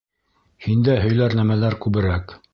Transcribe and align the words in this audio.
Һиндә 0.67 0.95
һөйләр 1.03 1.37
нәмәләр 1.43 1.79
күберәк. 1.87 2.37